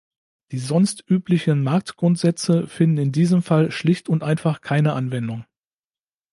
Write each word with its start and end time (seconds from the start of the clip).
Die 0.51 0.57
sonst 0.57 1.03
üblichen 1.11 1.61
Marktgrundsätze 1.61 2.65
finden 2.65 2.97
in 2.97 3.11
diesem 3.11 3.43
Fall 3.43 3.69
schlicht 3.69 4.09
und 4.09 4.23
einfach 4.23 4.61
keine 4.61 4.93
Anwendung. 4.93 5.45